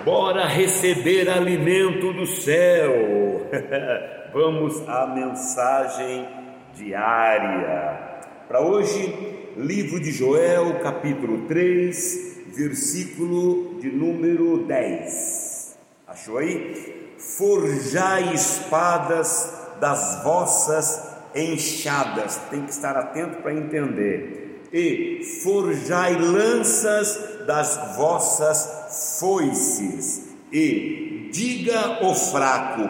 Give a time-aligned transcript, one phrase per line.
[0.00, 3.46] Bora receber alimento do céu.
[4.34, 6.26] Vamos à mensagem
[6.74, 8.00] diária.
[8.48, 15.78] Para hoje, livro de Joel, capítulo 3, versículo de número 10.
[16.08, 17.14] Achou aí?
[17.18, 22.38] Forjai espadas das vossas enxadas.
[22.50, 24.41] Tem que estar atento para entender.
[24.72, 30.30] E forjai lanças das vossas foices.
[30.52, 32.88] E diga o fraco: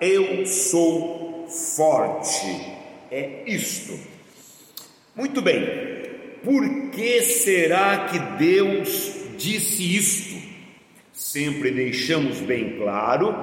[0.00, 2.72] Eu sou forte.
[3.10, 3.98] É isto.
[5.14, 5.92] Muito bem.
[6.42, 10.42] Por que será que Deus disse isto?
[11.12, 13.36] Sempre deixamos bem claro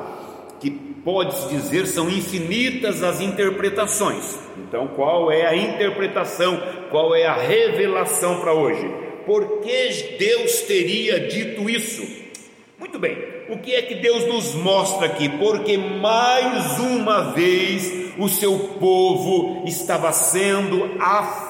[0.59, 4.37] que pode-se dizer são infinitas as interpretações.
[4.57, 6.61] Então, qual é a interpretação?
[6.89, 8.89] Qual é a revelação para hoje?
[9.25, 12.01] Por que Deus teria dito isso?
[12.77, 13.17] Muito bem,
[13.49, 15.27] o que é que Deus nos mostra aqui?
[15.29, 20.95] Porque mais uma vez o seu povo estava sendo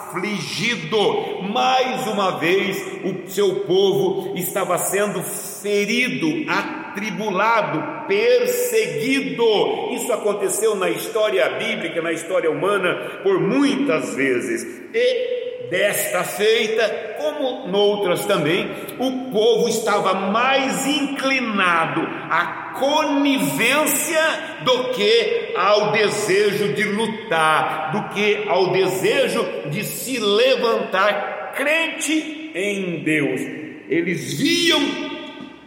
[0.10, 9.44] afligido, mais uma vez o seu povo estava sendo ferido, atribulado, perseguido.
[9.92, 14.82] Isso aconteceu na história bíblica, na história humana, por muitas vezes.
[14.94, 15.39] E
[15.70, 24.22] Desta feita, como noutras também, o povo estava mais inclinado à conivência
[24.64, 33.04] do que ao desejo de lutar, do que ao desejo de se levantar crente em
[33.04, 33.42] Deus.
[33.88, 34.82] Eles viam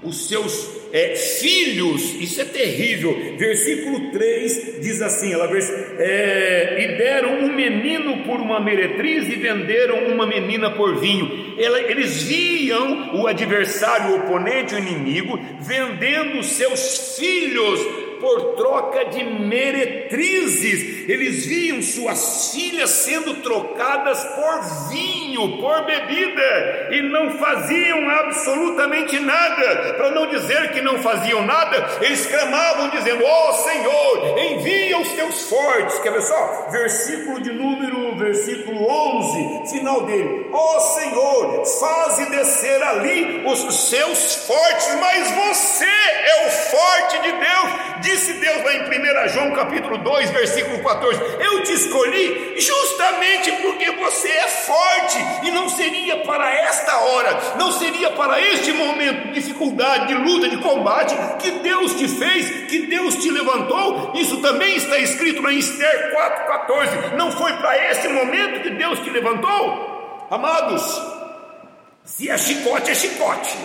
[0.02, 3.34] os seus é, filhos, isso é terrível.
[3.38, 5.48] Versículo 3 diz assim: ela,
[5.98, 11.54] é, e deram um menino por uma meretriz e venderam uma menina por vinho.
[11.58, 19.24] Ela, eles viam o adversário, o oponente, o inimigo, vendendo seus filhos por troca de
[19.24, 21.08] meretrizes.
[21.08, 29.94] Eles viam suas filhas sendo trocadas por vinho, por bebida, e não faziam absolutamente nada.
[29.94, 35.08] Para não dizer que não faziam nada, eles clamavam dizendo: Ó oh, Senhor, envia os
[35.12, 35.98] teus fortes.
[35.98, 36.68] Quer ver só?
[36.70, 44.46] Versículo de número, versículo 11, final dele: Ó oh, Senhor, faze descer ali os seus
[44.46, 49.96] fortes, mas você é o forte de Deus Disse Deus lá em 1 João capítulo
[49.96, 56.52] 2, versículo 14: Eu te escolhi justamente porque você é forte, e não seria para
[56.54, 61.94] esta hora, não seria para este momento de dificuldade, de luta, de combate, que Deus
[61.94, 64.12] te fez, que Deus te levantou.
[64.14, 67.16] Isso também está escrito em Esther 4,14.
[67.16, 70.28] Não foi para esse momento que Deus te levantou?
[70.30, 71.00] Amados,
[72.04, 73.56] se é chicote, é chicote.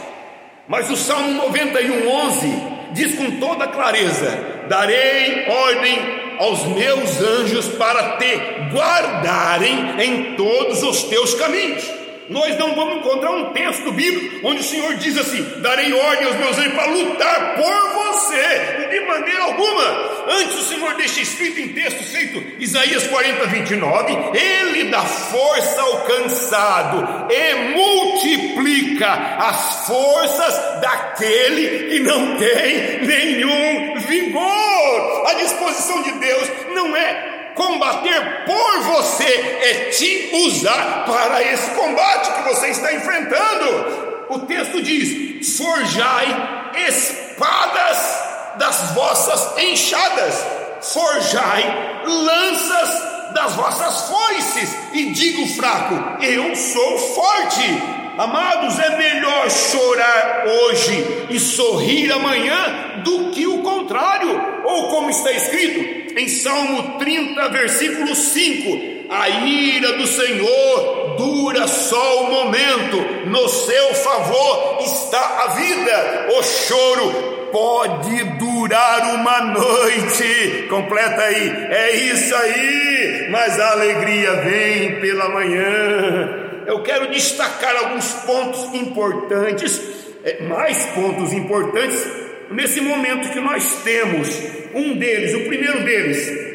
[0.70, 8.18] Mas o Salmo 91, 11 diz com toda clareza: darei ordem aos meus anjos para
[8.18, 8.38] te
[8.72, 11.97] guardarem em todos os teus caminhos
[12.30, 16.36] nós não vamos encontrar um texto bíblico onde o Senhor diz assim: darei ordem aos
[16.36, 20.18] meus anjos para lutar por você, de maneira alguma.
[20.30, 26.02] Antes o Senhor deixa escrito em texto feito Isaías 40, 29, Ele dá força ao
[26.02, 35.28] cansado e multiplica as forças daquele que não tem nenhum vigor.
[35.28, 37.27] A disposição de Deus não é
[37.58, 44.28] combater por você, é te usar para esse combate que você está enfrentando.
[44.30, 50.46] O texto diz: forjai espadas das vossas enxadas,
[50.94, 57.98] forjai lanças das vossas foices, e digo fraco: eu sou forte.
[58.18, 65.32] Amados, é melhor chorar hoje e sorrir amanhã do que o contrário, ou como está
[65.32, 72.98] escrito, em Salmo 30, versículo 5: A ira do Senhor dura só o momento,
[73.28, 80.66] no seu favor está a vida, o choro pode durar uma noite.
[80.70, 86.46] Completa aí, é isso aí, mas a alegria vem pela manhã.
[86.66, 89.80] Eu quero destacar alguns pontos importantes,
[90.26, 94.30] é, mais pontos importantes nesse momento que nós temos,
[94.74, 96.48] um deles, o primeiro deles,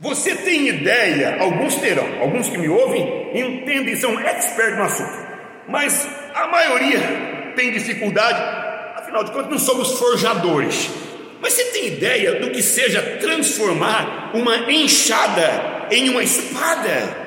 [0.00, 5.26] você tem ideia, alguns terão, alguns que me ouvem entendem, são expertos no assunto,
[5.68, 7.00] mas a maioria
[7.56, 8.40] tem dificuldade,
[8.96, 10.90] afinal de contas, não somos forjadores.
[11.40, 17.24] Mas você tem ideia do que seja transformar uma enxada em uma espada?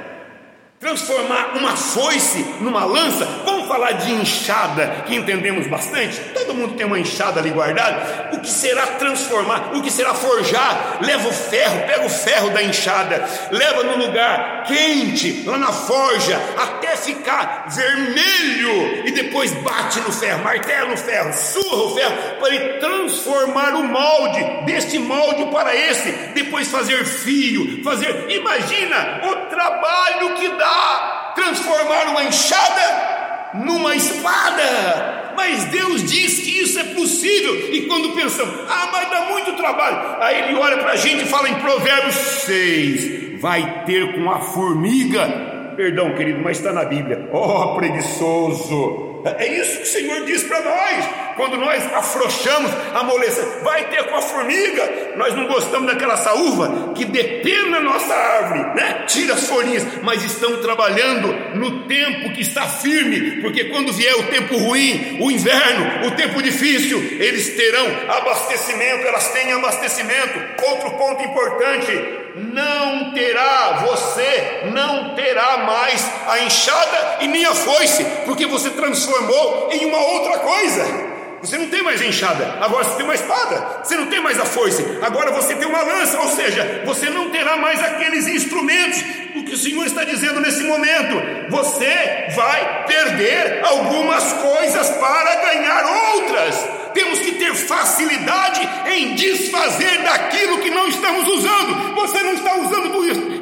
[0.79, 3.25] Transformar uma foice numa lança?
[3.67, 6.19] Falar de enxada, que entendemos bastante.
[6.33, 8.29] Todo mundo tem uma enxada ali guardada.
[8.33, 9.75] O que será transformar?
[9.75, 10.99] O que será forjar?
[11.01, 16.39] Leva o ferro, pega o ferro da enxada, leva no lugar quente, lá na forja,
[16.57, 22.55] até ficar vermelho e depois bate no ferro, martela no ferro, surra o ferro para
[22.55, 28.25] ele transformar o molde deste molde para esse, depois fazer fio, fazer.
[28.29, 33.16] Imagina o trabalho que dá transformar uma enxada
[33.63, 35.33] numa espada.
[35.35, 37.71] Mas Deus diz que isso é possível.
[37.71, 40.17] E quando pensamos, ah, mas dá muito trabalho.
[40.21, 44.39] Aí ele olha para a gente e fala em Provérbios 6: vai ter com a
[44.39, 45.73] formiga.
[45.75, 47.29] Perdão, querido, mas está na Bíblia.
[47.31, 51.05] Oh, preguiçoso é isso que o Senhor diz para nós.
[51.35, 55.13] Quando nós afrouxamos, amolecemos, vai ter com a formiga.
[55.15, 59.03] Nós não gostamos daquela saúva que depena a nossa árvore, né?
[59.07, 64.23] Tira as folhinhas, mas estão trabalhando no tempo que está firme, porque quando vier o
[64.23, 70.63] tempo ruim, o inverno, o tempo difícil, eles terão abastecimento, elas têm abastecimento.
[70.63, 78.05] Outro ponto importante: não terá, você não terá mais a enxada e nem a foice,
[78.25, 81.07] porque você transformou em uma outra coisa.
[81.41, 83.81] Você não tem mais enxada, agora você tem uma espada.
[83.83, 86.19] Você não tem mais a foice, agora você tem uma lança.
[86.19, 89.03] Ou seja, você não terá mais aqueles instrumentos.
[89.35, 91.15] O que o Senhor está dizendo nesse momento,
[91.49, 95.85] você vai perder algumas coisas para ganhar
[96.15, 101.93] outras temos que ter facilidade em desfazer daquilo que não estamos usando.
[101.93, 102.87] Você não está usando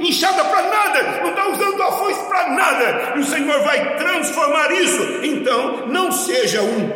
[0.02, 4.72] enxada para nada, não está usando a foice para nada, e o Senhor vai transformar
[4.74, 5.02] isso.
[5.24, 6.92] Então, não seja um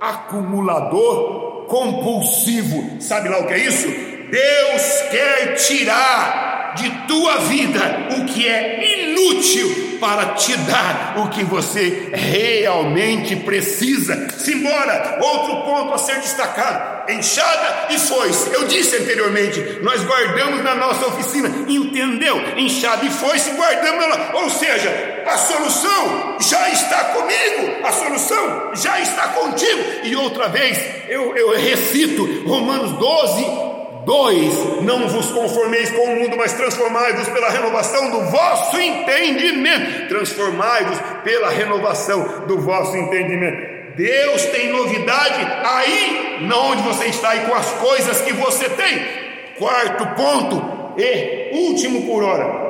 [0.00, 3.00] acumulador compulsivo.
[3.00, 3.86] Sabe lá o que é isso?
[3.86, 11.44] Deus quer tirar de tua vida o que é inútil para te dar o que
[11.44, 14.28] você realmente precisa.
[14.38, 18.52] Simbora, outro ponto a ser destacado: enxada e foice.
[18.52, 22.36] Eu disse anteriormente, nós guardamos na nossa oficina, entendeu?
[22.56, 24.30] Enxada e foice, guardamos ela.
[24.34, 29.82] Ou seja, a solução já está comigo, a solução já está contigo.
[30.04, 33.63] E outra vez, eu, eu recito Romanos 12,
[34.04, 40.08] 2: Não vos conformeis com o mundo, mas transformai-vos pela renovação do vosso entendimento.
[40.08, 43.74] Transformai-vos pela renovação do vosso entendimento.
[43.96, 49.24] Deus tem novidade aí, não onde você está e com as coisas que você tem.
[49.58, 52.64] Quarto ponto e último por hora.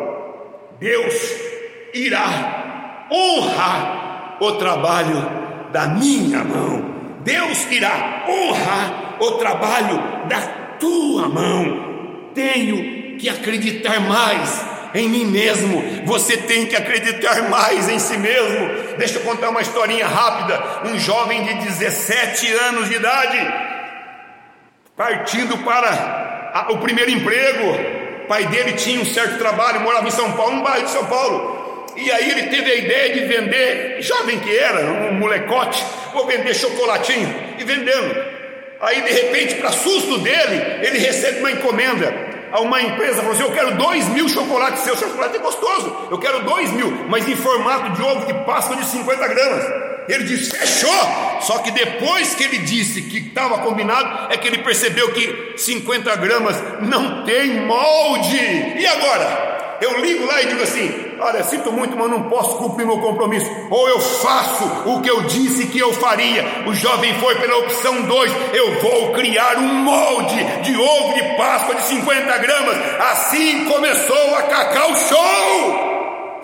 [0.78, 1.14] Deus
[1.94, 6.94] irá honrar o trabalho da minha mão.
[7.20, 9.96] Deus irá honrar o trabalho
[10.28, 12.30] da tua mão.
[12.34, 15.82] Tenho que acreditar mais em mim mesmo.
[16.06, 18.96] Você tem que acreditar mais em si mesmo.
[18.96, 20.62] Deixa eu contar uma historinha rápida.
[20.84, 23.54] Um jovem de 17 anos de idade,
[24.96, 28.04] partindo para o primeiro emprego.
[28.24, 31.04] O pai dele tinha um certo trabalho, morava em São Paulo, no bairro de São
[31.06, 31.54] Paulo.
[31.96, 36.54] E aí ele teve a ideia de vender, jovem que era, um molecote, vou vender
[36.54, 38.34] chocolatinho e vendendo.
[38.80, 42.34] Aí de repente, para susto dele, ele recebe uma encomenda.
[42.52, 46.18] A uma empresa falou assim: Eu quero dois mil chocolates seu chocolate é gostoso, eu
[46.18, 49.94] quero dois mil, mas em formato de ovo de Páscoa de 50 gramas.
[50.08, 50.90] Ele disse: Fechou!
[51.40, 56.14] Só que depois que ele disse que estava combinado, é que ele percebeu que 50
[56.16, 58.36] gramas não tem molde.
[58.36, 59.43] E agora?
[59.80, 63.50] Eu ligo lá e digo assim: Olha, sinto muito, mas não posso cumprir meu compromisso.
[63.70, 66.44] Ou eu faço o que eu disse que eu faria.
[66.66, 71.74] O jovem foi pela opção 2: Eu vou criar um molde de ovo de Páscoa
[71.76, 72.76] de 50 gramas.
[73.12, 75.94] Assim começou a Cacau Show.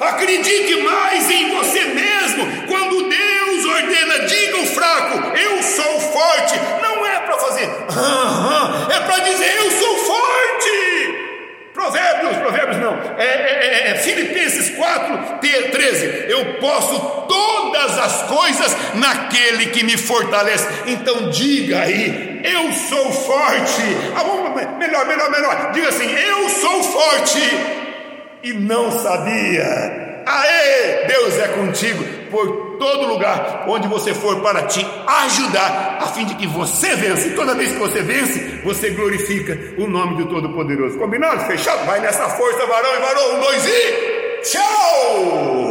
[0.01, 2.67] Acredite mais em você mesmo.
[2.67, 6.59] Quando Deus ordena, diga o fraco: Eu sou forte.
[6.83, 11.31] Não é para fazer, é para dizer: Eu sou forte.
[11.75, 16.25] Provérbios, provérbios não, é, é, é, é Filipenses 4, 13.
[16.29, 20.67] Eu posso todas as coisas naquele que me fortalece.
[20.87, 23.83] Então diga aí, eu sou forte.
[24.17, 25.71] Ah, melhor, melhor, melhor.
[25.73, 27.80] Diga assim, eu sou forte
[28.43, 30.23] e não sabia.
[30.27, 34.87] Aê, Deus é contigo por todo lugar onde você for para te
[35.25, 37.27] ajudar, a fim de que você vença.
[37.27, 40.99] E toda vez que você vence, você glorifica o nome do Todo-Poderoso.
[40.99, 41.47] Combinado?
[41.47, 41.85] Fechado?
[41.85, 43.37] Vai nessa força, varão e varão.
[43.37, 45.70] Um, dois e tchau!